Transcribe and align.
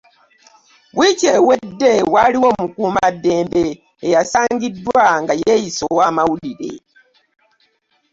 Wiiki 0.97 1.27
ewedde 1.37 1.91
waliwo 2.13 2.47
omukuuma 2.55 3.05
ddembe 3.15 3.63
eyasangiddwa 4.07 5.03
nga 5.21 5.33
yeeyise 5.41 5.83
ow’amawulire. 5.91 6.71